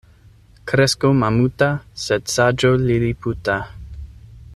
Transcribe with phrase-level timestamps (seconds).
[0.69, 1.67] Kresko mamuta,
[2.05, 3.59] sed saĝo liliputa.